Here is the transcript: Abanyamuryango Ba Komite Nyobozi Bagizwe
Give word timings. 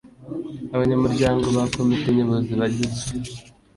Abanyamuryango 0.75 1.45
Ba 1.55 1.63
Komite 1.75 2.07
Nyobozi 2.15 2.51
Bagizwe 2.59 3.05